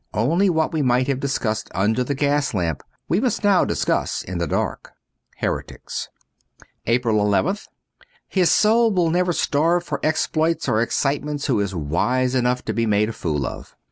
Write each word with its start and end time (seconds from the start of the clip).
Only 0.15 0.49
what 0.49 0.73
we 0.73 0.81
might 0.81 1.05
have 1.05 1.19
discussed 1.19 1.69
under 1.75 2.03
the 2.03 2.15
gas 2.15 2.55
lamp 2.55 2.81
we 3.07 3.19
must 3.19 3.43
now 3.43 3.63
discuss 3.63 4.23
in 4.23 4.39
the 4.39 4.47
dark. 4.47 4.93
* 5.13 5.35
Heretics.'' 5.41 6.09
tto 6.59 6.65
APRIL 6.87 7.35
nth 7.45 7.67
HIS 8.27 8.49
soul 8.51 8.91
will 8.91 9.11
never 9.11 9.31
starve 9.31 9.83
for 9.83 9.99
exploits 10.01 10.67
or 10.67 10.81
excitements 10.81 11.45
who 11.45 11.59
is 11.59 11.75
wise 11.75 12.33
enough 12.33 12.65
to 12.65 12.73
be 12.73 12.87
made 12.87 13.09
a 13.09 13.13
fool 13.13 13.45
of. 13.45 13.75